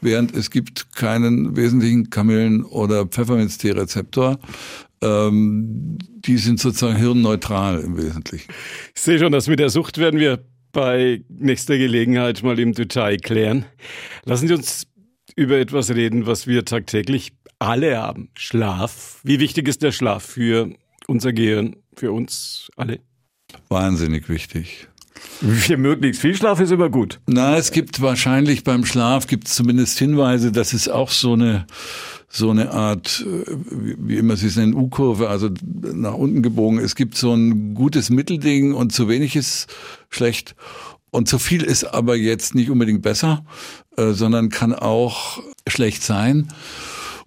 während 0.00 0.34
es 0.34 0.50
gibt 0.50 0.96
keinen 0.96 1.54
wesentlichen 1.54 2.08
Kamillen- 2.08 2.64
oder 2.64 3.04
Pfefferminztee-Rezeptor. 3.04 4.38
Ähm, 5.02 5.98
die 6.00 6.38
sind 6.38 6.60
sozusagen 6.60 6.96
hirnneutral 6.96 7.80
im 7.80 7.98
Wesentlichen. 7.98 8.50
Ich 8.94 9.02
sehe 9.02 9.18
schon, 9.18 9.32
dass 9.32 9.48
mit 9.48 9.60
der 9.60 9.68
Sucht 9.68 9.98
werden 9.98 10.18
wir 10.18 10.42
bei 10.72 11.22
nächster 11.28 11.78
Gelegenheit 11.78 12.42
mal 12.42 12.58
im 12.58 12.72
Detail 12.72 13.16
klären. 13.18 13.64
Lassen 14.24 14.48
Sie 14.48 14.54
uns 14.54 14.86
über 15.36 15.58
etwas 15.58 15.90
reden, 15.90 16.26
was 16.26 16.46
wir 16.46 16.64
tagtäglich 16.64 17.32
alle 17.58 17.98
haben. 17.98 18.30
Schlaf. 18.36 19.20
Wie 19.24 19.40
wichtig 19.40 19.68
ist 19.68 19.82
der 19.82 19.92
Schlaf 19.92 20.24
für 20.24 20.70
unser 21.06 21.32
Gehirn, 21.32 21.76
für 21.94 22.12
uns 22.12 22.70
alle? 22.76 23.00
Wahnsinnig 23.68 24.28
wichtig. 24.28 24.88
Für 25.18 25.76
möglichst 25.76 26.20
viel 26.20 26.34
Schlaf 26.34 26.60
ist 26.60 26.70
immer 26.70 26.90
gut. 26.90 27.20
Na, 27.26 27.56
es 27.56 27.72
gibt 27.72 28.00
wahrscheinlich 28.00 28.64
beim 28.64 28.84
Schlaf 28.84 29.26
gibt 29.26 29.48
es 29.48 29.54
zumindest 29.54 29.98
Hinweise, 29.98 30.52
dass 30.52 30.72
es 30.72 30.88
auch 30.88 31.10
so 31.10 31.32
eine 31.32 31.66
so 32.28 32.50
eine 32.50 32.72
Art, 32.72 33.24
äh, 33.26 33.56
wie 33.70 34.16
immer 34.16 34.36
sie 34.36 34.48
es 34.48 34.56
nennen, 34.56 34.74
U-Kurve, 34.74 35.28
also 35.28 35.50
nach 35.62 36.14
unten 36.14 36.42
gebogen. 36.42 36.78
Es 36.78 36.94
gibt 36.94 37.16
so 37.16 37.32
ein 37.34 37.74
gutes 37.74 38.10
Mittelding 38.10 38.74
und 38.74 38.92
zu 38.92 39.08
wenig 39.08 39.34
ist 39.36 39.66
schlecht. 40.10 40.54
Und 41.10 41.26
zu 41.28 41.38
viel 41.38 41.62
ist 41.62 41.84
aber 41.84 42.16
jetzt 42.16 42.54
nicht 42.54 42.70
unbedingt 42.70 43.02
besser, 43.02 43.44
äh, 43.96 44.12
sondern 44.12 44.50
kann 44.50 44.74
auch 44.74 45.42
schlecht 45.66 46.02
sein. 46.02 46.48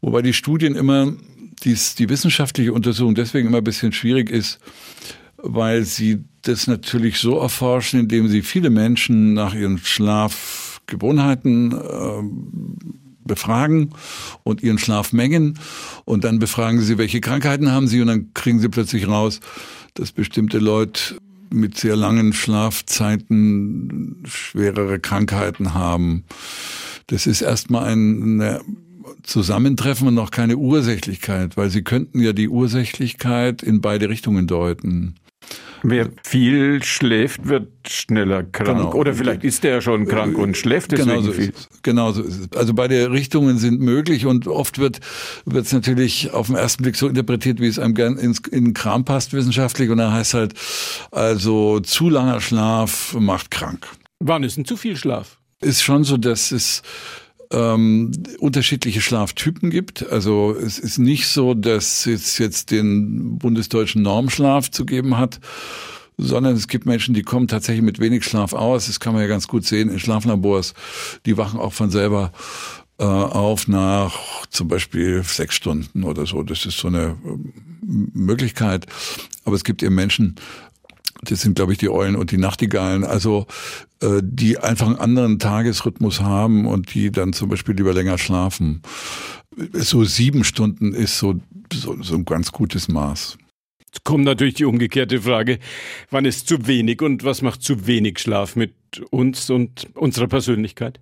Wobei 0.02 0.22
die 0.22 0.34
Studien 0.34 0.76
immer, 0.76 1.14
dies, 1.64 1.96
die 1.96 2.10
wissenschaftliche 2.10 2.74
Untersuchung 2.74 3.16
deswegen 3.16 3.48
immer 3.48 3.58
ein 3.58 3.64
bisschen 3.64 3.92
schwierig 3.92 4.30
ist, 4.30 4.60
weil 5.38 5.86
sie 5.86 6.24
das 6.44 6.68
natürlich 6.68 7.18
so 7.18 7.40
erforschen, 7.40 8.02
indem 8.02 8.28
sie 8.28 8.42
viele 8.44 8.70
Menschen 8.70 9.34
nach 9.34 9.56
ihren 9.56 9.80
Schlafgewohnheiten 9.80 11.72
äh, 11.72 12.24
befragen 13.32 13.92
und 14.44 14.62
ihren 14.62 14.78
Schlafmengen 14.78 15.58
und 16.04 16.26
dann 16.26 16.40
befragen 16.40 16.82
sie, 16.82 16.98
welche 16.98 17.22
Krankheiten 17.22 17.72
haben 17.72 17.88
sie 17.88 18.02
und 18.02 18.08
dann 18.08 18.34
kriegen 18.34 18.60
sie 18.60 18.68
plötzlich 18.68 19.08
raus, 19.08 19.40
dass 19.94 20.12
bestimmte 20.12 20.60
Leute 20.60 21.16
mit 21.50 21.78
sehr 21.78 21.96
langen 21.96 22.34
Schlafzeiten 22.34 24.24
schwerere 24.26 25.00
Krankheiten 25.00 25.74
haben. 25.74 26.24
Das 27.08 27.26
ist 27.26 27.42
erstmal 27.42 27.92
ein 27.92 28.60
Zusammentreffen 29.24 30.10
und 30.10 30.16
noch 30.16 30.32
keine 30.32 30.58
Ursächlichkeit, 30.58 31.56
weil 31.56 31.70
sie 31.70 31.84
könnten 31.84 32.20
ja 32.20 32.34
die 32.34 32.50
Ursächlichkeit 32.50 33.64
in 33.64 33.80
beide 33.82 34.10
Richtungen 34.10 34.48
deuten. 34.48 35.16
Wer 35.84 36.10
viel 36.24 36.84
schläft, 36.84 37.48
wird 37.48 37.70
schneller 37.88 38.44
krank. 38.44 38.78
Genau. 38.78 38.94
Oder 38.94 39.14
vielleicht 39.14 39.44
ist 39.44 39.66
er 39.66 39.82
schon 39.82 40.08
krank 40.08 40.38
und 40.38 40.56
schläft 40.56 40.92
deswegen 40.92 41.10
genau 41.10 41.22
so 41.22 41.32
viel. 41.32 41.54
Genau 41.82 42.12
so 42.12 42.22
ist 42.22 42.40
es. 42.40 42.58
Also 42.58 42.74
beide 42.74 43.12
Richtungen 43.12 43.58
sind 43.58 43.82
möglich 43.82 44.26
und 44.26 44.48
oft 44.48 44.78
wird 44.78 45.00
wird 45.46 45.66
es 45.66 45.74
natürlich 45.74 46.32
auf 46.34 46.48
den 46.48 46.56
ersten 46.56 46.84
Blick 46.84 46.96
so 46.96 47.08
interpretiert, 47.08 47.60
wie 47.60 47.68
es 47.68 47.80
einem 47.80 47.96
gern 47.96 48.18
ins, 48.18 48.40
in 48.52 48.66
den 48.66 48.74
Kram 48.74 49.06
passt 49.06 49.34
wissenschaftlich. 49.34 49.90
Und 49.90 49.98
da 49.98 50.12
heißt 50.12 50.34
halt, 50.34 50.54
also 51.12 51.80
zu 51.80 52.10
langer 52.10 52.42
Schlaf 52.42 53.16
macht 53.20 53.50
krank. 53.52 53.88
Wann 54.20 54.44
ist 54.44 54.58
denn 54.58 54.66
zu 54.66 54.78
viel 54.78 54.96
Schlaf? 54.96 55.38
Ist 55.62 55.82
schon 55.82 56.04
so, 56.04 56.18
dass 56.18 56.52
es 56.52 56.84
ähm, 57.52 58.12
unterschiedliche 58.40 59.02
Schlaftypen 59.02 59.70
gibt. 59.70 60.10
Also 60.10 60.56
es 60.56 60.80
ist 60.80 60.98
nicht 60.98 61.28
so, 61.28 61.54
dass 61.54 62.06
es 62.06 62.38
jetzt 62.38 62.72
den 62.72 63.38
bundesdeutschen 63.38 64.02
Normschlaf 64.02 64.72
zu 64.72 64.86
geben 64.86 65.18
hat, 65.18 65.40
sondern 66.18 66.56
es 66.56 66.68
gibt 66.68 66.86
Menschen, 66.86 67.14
die 67.14 67.24
kommen 67.24 67.48
tatsächlich 67.48 67.84
mit 67.84 68.00
wenig 68.00 68.24
Schlaf 68.24 68.54
aus. 68.54 68.88
Das 68.88 69.00
kann 69.00 69.14
man 69.14 69.22
ja 69.22 69.28
ganz 69.28 69.48
gut 69.48 69.66
sehen 69.66 69.90
in 69.90 70.00
Schlaflabors. 70.00 70.74
Die 71.26 71.38
wachen 71.38 71.60
auch 71.60 71.74
von 71.74 71.90
selber 71.90 72.32
äh, 73.00 73.04
auf 73.04 73.68
nach 73.68 74.46
zum 74.50 74.68
Beispiel 74.68 75.24
sechs 75.24 75.56
Stunden 75.56 76.04
oder 76.04 76.26
so. 76.26 76.44
Das 76.44 76.66
ist 76.66 76.78
so 76.78 76.88
eine 76.88 77.18
ähm, 77.26 77.54
Möglichkeit. 78.14 78.86
Aber 79.44 79.56
es 79.56 79.64
gibt 79.64 79.82
eben 79.82 79.96
Menschen, 79.96 80.36
das 81.24 81.42
sind, 81.42 81.56
glaube 81.56 81.74
ich, 81.74 81.78
die 81.78 81.90
Eulen 81.90 82.16
und 82.16 82.32
die 82.32 82.38
Nachtigallen. 82.38 83.04
Also 83.04 83.48
äh, 84.02 84.22
die 84.24 84.58
einfach 84.58 84.88
einen 84.88 84.98
anderen 84.98 85.40
Tagesrhythmus 85.40 86.22
haben 86.22 86.66
und 86.66 86.94
die 86.94 87.12
dann 87.12 87.34
zum 87.34 87.50
Beispiel 87.50 87.76
lieber 87.76 87.94
länger 87.94 88.18
schlafen. 88.18 88.82
So 89.74 90.04
sieben 90.04 90.44
Stunden 90.44 90.94
ist 90.94 91.18
so, 91.20 91.36
so, 91.72 92.02
so 92.02 92.16
ein 92.16 92.26
ganz 92.26 92.52
gutes 92.52 92.88
Maß. 92.88 93.38
Jetzt 93.86 94.06
kommt 94.06 94.24
natürlich 94.24 94.54
die 94.54 94.66
umgekehrte 94.66 95.22
Frage, 95.22 95.60
wann 96.10 96.24
ist 96.24 96.48
zu 96.48 96.66
wenig 96.66 97.02
und 97.02 97.26
was 97.26 97.42
macht 97.42 97.62
zu 97.62 97.88
wenig 97.88 98.20
Schlaf 98.20 98.56
mit 98.56 98.74
uns 99.10 99.50
und 99.50 99.90
unserer 99.96 100.28
Persönlichkeit? 100.28 101.02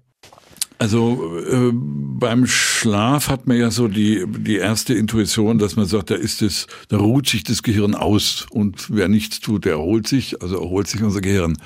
Also 0.80 1.38
äh, 1.40 1.72
beim 1.74 2.48
Schlaf 2.48 3.28
hat 3.28 3.48
man 3.48 3.58
ja 3.58 3.70
so 3.70 3.90
die 3.90 4.26
die 4.26 4.56
erste 4.56 4.94
Intuition, 4.94 5.60
dass 5.60 5.76
man 5.76 5.86
sagt, 5.86 6.10
da 6.10 6.16
ist 6.16 6.42
es, 6.42 6.68
da 6.88 6.98
ruht 6.98 7.28
sich 7.28 7.44
das 7.44 7.64
Gehirn 7.64 7.96
aus 7.96 8.46
und 8.50 8.90
wer 8.90 9.10
nichts 9.10 9.42
tut, 9.42 9.66
der 9.66 9.74
erholt 9.74 10.08
sich, 10.08 10.42
also 10.42 10.56
erholt 10.56 10.88
sich 10.88 11.04
unser 11.04 11.20
Gehirn. 11.20 11.58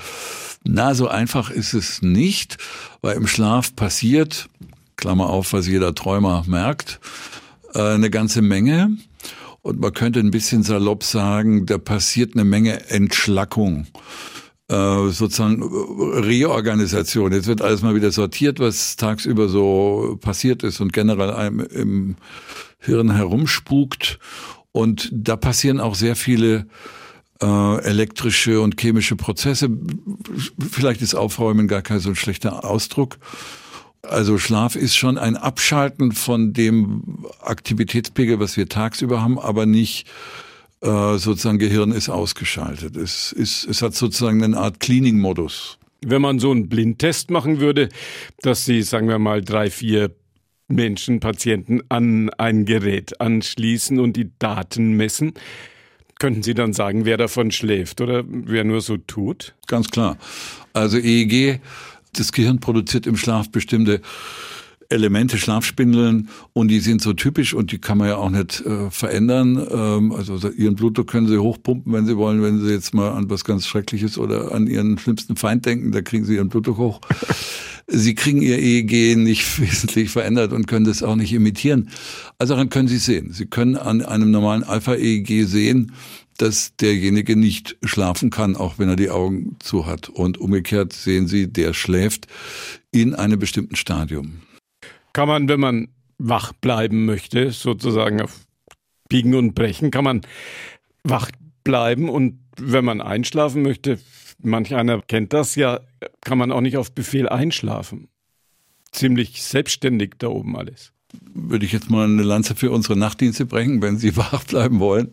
Na, 0.64 0.96
so 0.96 1.08
einfach 1.08 1.52
ist 1.52 1.74
es 1.76 2.02
nicht, 2.02 2.58
weil 3.02 3.16
im 3.16 3.28
Schlaf 3.28 3.76
passiert, 3.76 4.50
Klammer 4.96 5.30
auf, 5.30 5.54
was 5.54 5.68
jeder 5.68 5.94
Träumer 5.94 6.44
merkt, 6.48 7.00
äh, 7.76 7.82
eine 7.82 8.10
ganze 8.10 8.42
Menge. 8.42 8.98
Und 9.62 9.80
man 9.80 9.94
könnte 9.94 10.22
ein 10.22 10.32
bisschen 10.32 10.64
salopp 10.64 11.04
sagen, 11.04 11.68
da 11.68 11.78
passiert 11.78 12.34
eine 12.34 12.46
Menge 12.46 12.90
Entschlackung 12.90 13.86
äh, 14.74 15.10
sozusagen 15.12 15.62
Reorganisation. 15.62 17.32
Jetzt 17.32 17.48
wird 17.48 17.62
alles 17.62 17.84
mal 17.84 17.94
wieder 17.94 18.12
sortiert, 18.12 18.60
was 18.60 18.96
tagsüber 18.96 19.48
so 19.48 20.18
passiert 20.20 20.64
ist 20.64 20.80
und 20.80 20.94
generell 20.94 21.32
einem 21.32 21.60
im 21.60 22.16
Hirn 22.80 23.16
herumspukt. 23.16 24.18
Und 24.72 25.10
da 25.14 25.36
passieren 25.36 25.80
auch 25.80 25.94
sehr 25.94 26.16
viele 26.16 26.66
äh, 27.40 27.84
elektrische 27.84 28.62
und 28.62 28.82
chemische 28.82 29.16
Prozesse. 29.16 29.70
Vielleicht 30.72 31.04
ist 31.04 31.14
Aufräumen 31.14 31.68
gar 31.68 31.84
kein 31.84 32.00
so 32.00 32.10
ein 32.10 32.16
schlechter 32.16 32.66
Ausdruck. 32.66 33.18
Also 34.02 34.40
Schlaf 34.40 34.76
ist 34.76 34.96
schon 34.96 35.20
ein 35.20 35.38
Abschalten 35.38 36.14
von 36.14 36.52
dem 36.52 37.26
Aktivitätspegel, 37.42 38.40
was 38.40 38.58
wir 38.58 38.68
tagsüber 38.68 39.22
haben, 39.22 39.38
aber 39.38 39.68
nicht 39.68 40.08
äh, 40.84 41.18
sozusagen 41.18 41.60
Gehirn 41.60 41.92
ist 41.92 42.10
ausgeschaltet. 42.10 42.98
Es, 42.98 43.32
ist, 43.32 43.66
es 43.66 43.82
hat 43.82 43.96
sozusagen 43.96 44.44
eine 44.44 44.58
Art 44.58 44.80
Cleaning-Modus. 44.80 45.78
Wenn 46.06 46.22
man 46.22 46.40
so 46.40 46.52
einen 46.52 46.68
Blindtest 46.68 47.32
machen 47.32 47.62
würde, 47.62 47.88
dass 48.42 48.66
Sie, 48.66 48.82
sagen 48.82 49.08
wir 49.08 49.18
mal, 49.18 49.42
drei, 49.42 49.70
vier 49.70 50.12
Menschen, 50.68 51.22
Patienten 51.22 51.82
an 51.88 52.30
ein 52.32 52.66
Gerät 52.66 53.22
anschließen 53.22 54.00
und 54.00 54.18
die 54.18 54.32
Daten 54.40 54.94
messen, 54.94 55.34
könnten 56.20 56.44
Sie 56.44 56.54
dann 56.54 56.74
sagen, 56.74 57.06
wer 57.06 57.18
davon 57.18 57.52
schläft 57.52 58.02
oder 58.02 58.24
wer 58.28 58.64
nur 58.64 58.82
so 58.82 58.98
tut? 58.98 59.56
Ganz 59.68 59.90
klar. 59.90 60.18
Also 60.74 60.98
EEG, 60.98 61.62
das 62.14 62.32
Gehirn 62.34 62.60
produziert 62.60 63.08
im 63.08 63.16
Schlaf 63.16 63.50
bestimmte 63.50 64.02
Elemente, 64.90 65.38
Schlafspindeln 65.38 66.30
und 66.54 66.68
die 66.70 66.80
sind 66.80 67.02
so 67.02 67.14
typisch 67.14 67.54
und 67.54 67.72
die 67.72 67.80
kann 67.80 67.98
man 67.98 68.08
ja 68.08 68.18
auch 68.18 68.30
nicht 68.30 68.62
äh, 68.62 68.90
verändern. 68.92 69.66
Ähm, 69.72 70.12
also 70.12 70.50
ihren 70.50 70.76
Blutdruck 70.76 71.08
können 71.08 71.28
sie 71.28 71.38
hochpumpen, 71.38 71.92
wenn 71.94 72.06
sie 72.06 72.18
wollen, 72.18 72.42
wenn 72.42 72.62
sie 72.62 72.72
jetzt 72.72 72.94
mal 72.94 73.12
an 73.12 73.30
was 73.30 73.44
ganz 73.44 73.68
Schreckliches 73.68 74.18
oder 74.18 74.54
an 74.54 74.68
ihren 74.68 74.98
schlimmsten 74.98 75.36
Feind 75.36 75.66
denken, 75.66 75.92
da 75.92 76.02
kriegen 76.02 76.26
sie 76.26 76.36
ihren 76.36 76.50
Blutdruck 76.50 76.78
hoch. 76.78 77.02
sie 77.88 78.16
kriegen 78.16 78.42
ihr 78.42 78.60
EEG 78.60 79.18
nicht 79.18 79.60
wesentlich 79.60 80.10
verändert 80.10 80.54
und 80.54 80.68
können 80.68 80.86
das 80.86 81.04
auch 81.04 81.16
nicht 81.16 81.34
imitieren. 81.34 81.90
Also 82.38 82.54
daran 82.54 82.70
können 82.70 82.88
Sie 82.88 82.98
sehen. 82.98 83.32
Sie 83.32 83.46
können 83.46 83.76
an 83.76 84.02
einem 84.02 84.32
normalen 84.32 84.64
Alpha-EEG 84.64 85.46
sehen, 85.46 85.94
dass 86.38 86.76
derjenige 86.78 87.36
nicht 87.36 87.78
schlafen 87.84 88.30
kann, 88.30 88.56
auch 88.56 88.80
wenn 88.80 88.90
er 88.90 88.96
die 88.96 89.10
Augen 89.10 89.58
zu 89.60 89.86
hat. 89.86 90.10
Und 90.10 90.38
umgekehrt 90.40 90.94
sehen 90.94 91.28
Sie, 91.28 91.48
der 91.48 91.74
schläft 91.74 92.28
in 92.92 93.14
einem 93.14 93.40
bestimmten 93.40 93.76
Stadium 93.76 94.42
kann 95.14 95.28
man, 95.28 95.48
wenn 95.48 95.60
man 95.60 95.88
wach 96.18 96.54
bleiben 96.54 97.06
möchte, 97.06 97.52
sozusagen 97.52 98.22
auf 98.22 98.46
Biegen 99.10 99.36
und 99.36 99.54
Brechen, 99.54 99.92
kann 99.92 100.04
man 100.04 100.22
wach 101.04 101.32
bleiben 101.64 102.10
und 102.10 102.40
wenn 102.60 102.86
man 102.86 103.02
einschlafen 103.02 103.62
möchte, 103.62 104.00
manch 104.42 104.76
einer 104.76 105.02
kennt 105.02 105.34
das 105.34 105.56
ja, 105.56 105.80
kann 106.22 106.38
man 106.38 106.52
auch 106.52 106.62
nicht 106.62 106.78
auf 106.78 106.94
Befehl 106.94 107.30
einschlafen. 107.30 108.08
Ziemlich 108.92 109.44
selbstständig 109.44 110.16
da 110.20 110.28
oben 110.28 110.56
alles. 110.56 110.92
Würde 111.34 111.66
ich 111.66 111.72
jetzt 111.72 111.92
mal 111.92 112.06
eine 112.06 112.24
Lanze 112.24 112.56
für 112.56 112.72
unsere 112.72 112.98
Nachtdienste 112.98 113.46
brechen, 113.46 113.82
wenn 113.82 113.98
Sie 113.98 114.16
wach 114.18 114.44
bleiben 114.46 114.80
wollen 114.80 115.10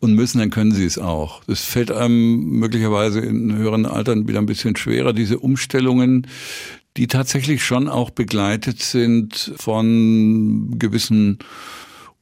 und 0.00 0.14
müssen, 0.14 0.38
dann 0.38 0.50
können 0.50 0.72
Sie 0.72 0.84
es 0.84 0.98
auch. 0.98 1.44
Das 1.44 1.64
fällt 1.64 1.90
einem 1.90 2.58
möglicherweise 2.58 3.20
in 3.20 3.54
höheren 3.54 3.86
Altern 3.86 4.28
wieder 4.28 4.40
ein 4.40 4.46
bisschen 4.46 4.76
schwerer, 4.76 5.12
diese 5.12 5.38
Umstellungen, 5.38 6.26
die 6.96 7.06
tatsächlich 7.06 7.64
schon 7.64 7.88
auch 7.88 8.10
begleitet 8.10 8.80
sind 8.82 9.52
von 9.56 10.78
gewissen 10.78 11.38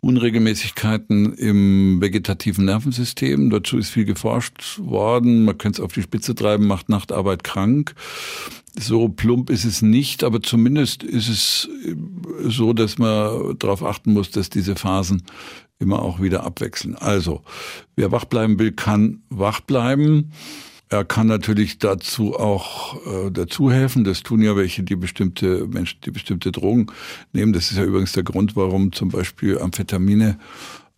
Unregelmäßigkeiten 0.01 1.33
im 1.33 2.01
vegetativen 2.01 2.67
Nervensystem. 2.67 3.49
Dazu 3.49 3.79
ist 3.79 3.89
viel 3.89 4.05
geforscht 4.05 4.79
worden. 4.79 5.45
Man 5.45 5.57
könnte 5.57 5.81
es 5.81 5.85
auf 5.85 5.93
die 5.93 6.03
Spitze 6.03 6.35
treiben, 6.35 6.67
macht 6.67 6.91
Nachtarbeit 6.91 7.43
krank. 7.43 7.95
So 8.79 9.09
plump 9.09 9.51
ist 9.51 9.65
es 9.65 9.81
nicht, 9.81 10.25
aber 10.25 10.43
zumindest 10.43 11.05
ist 11.05 11.29
es 11.29 11.69
so, 12.43 12.73
dass 12.73 12.99
man 12.99 13.57
darauf 13.59 13.83
achten 13.83 14.13
muss, 14.13 14.31
dass 14.31 14.51
diese 14.51 14.77
Phasen 14.77 15.23
immer 15.79 16.03
auch 16.03 16.21
wieder 16.21 16.45
abwechseln. 16.45 16.97
Also, 16.97 17.43
wer 17.97 18.13
wach 18.13 18.25
bleiben 18.25 18.59
will, 18.59 18.73
kann 18.73 19.23
wach 19.31 19.61
bleiben. 19.61 20.33
Er 20.91 21.05
kann 21.05 21.27
natürlich 21.27 21.79
dazu 21.79 22.37
auch 22.37 22.97
äh, 23.07 23.31
dazu 23.31 23.71
helfen. 23.71 24.05
Das 24.05 24.23
tun 24.23 24.43
ja 24.43 24.55
welche, 24.57 24.83
die 24.83 24.97
bestimmte 24.97 25.67
Menschen, 25.67 25.99
die 26.05 26.11
bestimmte 26.11 26.53
Drogen 26.53 26.87
nehmen. 27.33 27.53
Das 27.53 27.71
ist 27.71 27.79
ja 27.79 27.85
übrigens 27.85 28.13
der 28.13 28.23
Grund, 28.23 28.55
warum 28.55 28.93
zum 28.93 29.09
Beispiel 29.09 29.59
Amphetamine 29.59 30.39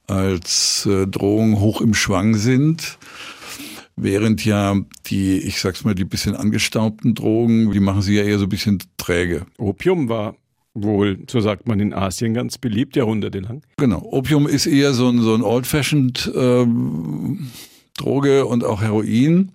als 0.06 0.86
äh, 0.86 1.06
Drohung 1.06 1.60
hoch 1.60 1.80
im 1.80 1.94
Schwang 1.94 2.34
sind. 2.34 2.98
Während 3.96 4.44
ja 4.44 4.76
die, 5.06 5.38
ich 5.38 5.60
sag's 5.60 5.84
mal, 5.84 5.94
die 5.94 6.04
bisschen 6.04 6.36
angestaubten 6.36 7.14
Drogen, 7.14 7.72
die 7.72 7.80
machen 7.80 8.02
sie 8.02 8.16
ja 8.16 8.24
eher 8.24 8.38
so 8.38 8.44
ein 8.44 8.50
bisschen 8.50 8.82
träge. 8.98 9.46
Opium 9.56 10.08
war 10.08 10.36
wohl, 10.74 11.18
so 11.30 11.40
sagt 11.40 11.66
man 11.66 11.80
in 11.80 11.94
Asien, 11.94 12.34
ganz 12.34 12.58
beliebt, 12.58 12.96
jahrhundertelang. 12.96 13.62
Genau. 13.78 14.02
Opium 14.02 14.46
ist 14.46 14.66
eher 14.66 14.92
so 14.92 15.08
ein, 15.08 15.22
so 15.22 15.34
ein 15.34 15.42
old-fashioned 15.42 16.30
äh, 16.34 16.66
Droge 17.96 18.46
und 18.46 18.64
auch 18.64 18.82
Heroin. 18.82 19.52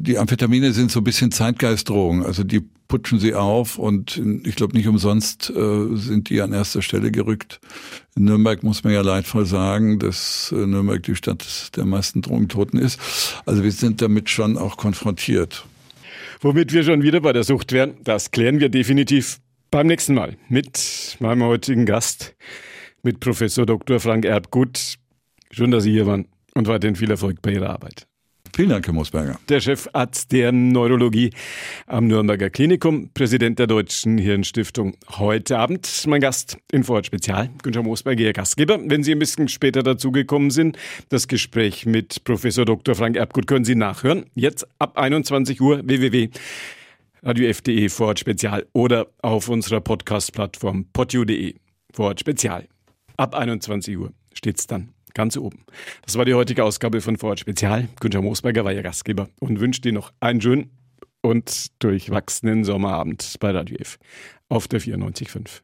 Die 0.00 0.18
Amphetamine 0.18 0.72
sind 0.72 0.90
so 0.90 1.00
ein 1.00 1.04
bisschen 1.04 1.32
Zeitgeistdrogen, 1.32 2.22
also 2.22 2.44
die 2.44 2.62
putschen 2.88 3.18
sie 3.18 3.34
auf 3.34 3.78
und 3.78 4.20
ich 4.44 4.54
glaube 4.54 4.76
nicht 4.76 4.86
umsonst 4.86 5.50
äh, 5.50 5.96
sind 5.96 6.28
die 6.30 6.40
an 6.40 6.52
erster 6.52 6.82
Stelle 6.82 7.10
gerückt. 7.10 7.60
In 8.14 8.24
Nürnberg 8.24 8.62
muss 8.62 8.84
man 8.84 8.92
ja 8.92 9.00
leidvoll 9.00 9.46
sagen, 9.46 9.98
dass 9.98 10.52
äh, 10.52 10.66
Nürnberg 10.66 11.02
die 11.02 11.16
Stadt 11.16 11.76
der 11.76 11.84
meisten 11.84 12.22
Drogentoten 12.22 12.78
ist. 12.78 13.00
Also 13.46 13.64
wir 13.64 13.72
sind 13.72 14.02
damit 14.02 14.30
schon 14.30 14.56
auch 14.56 14.76
konfrontiert. 14.76 15.64
Womit 16.40 16.72
wir 16.72 16.84
schon 16.84 17.02
wieder 17.02 17.20
bei 17.20 17.32
der 17.32 17.44
Sucht 17.44 17.72
wären, 17.72 17.94
das 18.04 18.30
klären 18.30 18.60
wir 18.60 18.68
definitiv 18.68 19.38
beim 19.70 19.86
nächsten 19.86 20.14
Mal 20.14 20.36
mit 20.48 21.16
meinem 21.18 21.42
heutigen 21.42 21.86
Gast, 21.86 22.36
mit 23.02 23.20
Professor 23.20 23.66
Dr. 23.66 23.98
Frank 23.98 24.24
Erbgut. 24.24 24.94
Schön, 25.50 25.70
dass 25.70 25.84
Sie 25.84 25.90
hier 25.92 26.06
waren 26.06 26.26
und 26.56 26.68
weiterhin 26.68 26.96
viel 26.96 27.10
Erfolg 27.10 27.40
bei 27.42 27.52
Ihrer 27.52 27.70
Arbeit. 27.70 28.06
Vielen 28.54 28.70
Dank, 28.70 28.86
Herr 28.86 28.94
Mosberger. 28.94 29.38
Der 29.50 29.60
Chefarzt 29.60 30.32
der 30.32 30.50
Neurologie 30.50 31.30
am 31.86 32.06
Nürnberger 32.06 32.48
Klinikum, 32.48 33.10
Präsident 33.12 33.58
der 33.58 33.66
Deutschen 33.66 34.16
Hirnstiftung. 34.16 34.96
Heute 35.18 35.58
Abend 35.58 35.86
mein 36.06 36.22
Gast 36.22 36.56
in 36.72 36.82
Vorort 36.82 37.04
Spezial, 37.04 37.50
Günther 37.62 37.82
Mosberger, 37.82 38.22
Ihr 38.22 38.32
Gastgeber. 38.32 38.78
Wenn 38.82 39.02
Sie 39.02 39.12
ein 39.12 39.18
bisschen 39.18 39.48
später 39.48 39.82
dazugekommen 39.82 40.50
sind, 40.50 40.78
das 41.10 41.28
Gespräch 41.28 41.84
mit 41.84 42.24
Professor 42.24 42.64
Dr. 42.64 42.94
Frank 42.94 43.16
Erbgut 43.16 43.46
können 43.46 43.66
Sie 43.66 43.74
nachhören. 43.74 44.24
Jetzt 44.34 44.66
ab 44.78 44.96
21 44.96 45.60
Uhr 45.60 45.82
www 45.86 46.30
radiof.de 47.22 47.88
Vorort 47.88 48.20
Spezial 48.20 48.66
oder 48.72 49.08
auf 49.20 49.48
unserer 49.48 49.80
Podcast-Plattform 49.80 50.86
podu.de 50.92 51.56
Vorort 51.92 52.20
Spezial. 52.20 52.68
Ab 53.16 53.34
21 53.34 53.98
Uhr 53.98 54.12
steht's 54.32 54.66
dann 54.66 54.95
ganz 55.16 55.36
oben. 55.36 55.64
Das 56.02 56.16
war 56.16 56.24
die 56.24 56.34
heutige 56.34 56.62
Ausgabe 56.62 57.00
von 57.00 57.16
Vorort 57.16 57.40
Spezial. 57.40 57.88
Günther 57.98 58.22
Moosberger 58.22 58.64
war 58.64 58.72
Ihr 58.72 58.82
Gastgeber 58.82 59.28
und 59.40 59.58
wünscht 59.58 59.84
Ihnen 59.86 59.94
noch 59.94 60.12
einen 60.20 60.40
schönen 60.40 60.70
und 61.22 61.82
durchwachsenen 61.82 62.62
Sommerabend 62.62 63.36
bei 63.40 63.50
Radio 63.50 63.78
F 63.78 63.98
auf 64.48 64.68
der 64.68 64.80
94.5. 64.80 65.62